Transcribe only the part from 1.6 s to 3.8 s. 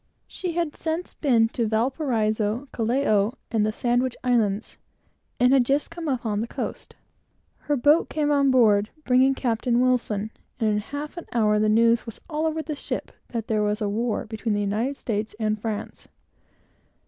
Valparaiso, Callao, and the